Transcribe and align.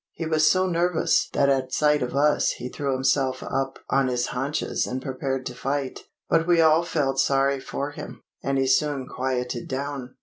He 0.13 0.25
was 0.25 0.49
so 0.49 0.65
nervous 0.65 1.29
that 1.33 1.47
at 1.47 1.73
sight 1.75 2.01
of 2.01 2.15
us 2.15 2.53
he 2.53 2.69
threw 2.69 2.93
himself 2.93 3.43
up 3.43 3.77
on 3.91 4.07
his 4.07 4.25
haunches 4.29 4.87
and 4.87 4.99
prepared 4.99 5.45
to 5.45 5.53
fight; 5.53 6.05
but 6.27 6.47
we 6.47 6.59
all 6.59 6.81
felt 6.81 7.19
sorry 7.19 7.59
for 7.59 7.91
him, 7.91 8.23
and 8.41 8.57
he 8.57 8.65
soon 8.65 9.05
quieted 9.05 9.67
down. 9.67 10.15